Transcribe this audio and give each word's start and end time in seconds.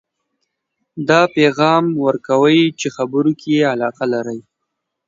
دا 1.07 1.21
پیغام 1.35 1.85
ورکوئ 2.05 2.61
چې 2.79 2.87
خبرو 2.95 3.31
کې 3.39 3.47
یې 3.57 3.63
علاقه 3.73 4.05
لرئ 4.13 4.39